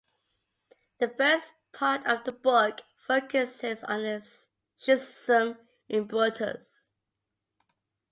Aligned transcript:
The 0.97 1.09
first 1.09 1.53
part 1.73 2.07
of 2.07 2.23
the 2.23 2.31
book 2.31 2.79
focuses 3.05 3.83
on 3.83 4.01
this 4.01 4.47
schism 4.75 5.59
in 5.89 6.05
Brutus 6.05 6.87